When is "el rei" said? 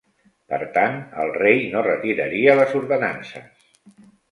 1.25-1.61